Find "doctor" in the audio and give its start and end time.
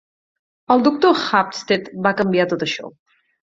0.87-1.21